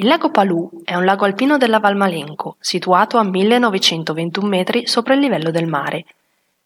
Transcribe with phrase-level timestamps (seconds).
[0.00, 5.12] Il lago Palù è un lago alpino della Val Malenco, situato a 1921 metri sopra
[5.12, 6.06] il livello del mare.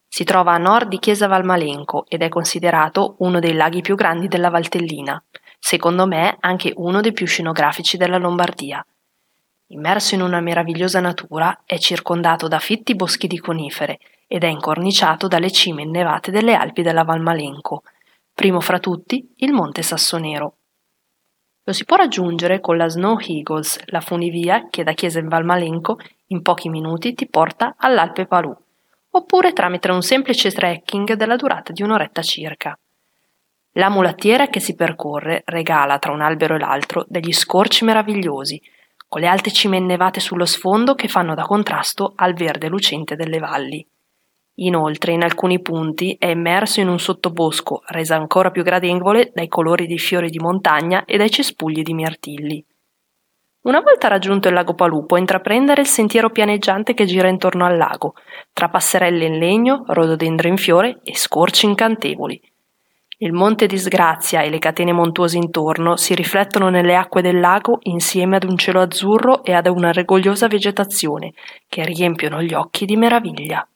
[0.06, 3.96] Si trova a nord di Chiesa Val Malenco ed è considerato uno dei laghi più
[3.96, 5.20] grandi della Valtellina,
[5.58, 8.86] secondo me anche uno dei più scenografici della Lombardia.
[9.70, 13.98] Immerso in una meravigliosa natura, è circondato da fitti boschi di conifere
[14.28, 17.82] ed è incorniciato dalle cime innevate delle Alpi della Val Malenco,
[18.32, 20.58] primo fra tutti il Monte Sassonero.
[21.66, 25.98] Lo si può raggiungere con la Snow Eagles, la funivia che da Chiesa in Valmalenco
[26.26, 28.54] in pochi minuti ti porta all'Alpe Palù,
[29.10, 32.78] oppure tramite un semplice trekking della durata di un'oretta circa.
[33.72, 38.60] La mulattiera che si percorre regala tra un albero e l'altro degli scorci meravigliosi,
[39.08, 43.38] con le alte cime innevate sullo sfondo che fanno da contrasto al verde lucente delle
[43.38, 43.86] valli.
[44.56, 49.86] Inoltre, in alcuni punti è immerso in un sottobosco, reso ancora più gradevole dai colori
[49.86, 52.64] dei fiori di montagna e dai cespugli di mirtilli.
[53.62, 57.76] Una volta raggiunto il lago Palù può intraprendere il sentiero pianeggiante che gira intorno al
[57.76, 58.14] lago,
[58.52, 62.40] tra passerelle in legno, rododendro in fiore e scorci incantevoli.
[63.18, 68.36] Il monte Disgrazia e le catene montuose intorno si riflettono nelle acque del lago insieme
[68.36, 71.32] ad un cielo azzurro e ad una rigogliosa vegetazione
[71.66, 73.66] che riempiono gli occhi di meraviglia.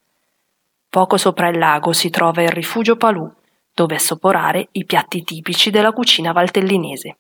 [0.91, 3.31] Poco sopra il lago si trova il rifugio Palù,
[3.75, 7.17] dove assaporare i piatti tipici della cucina valtellinese.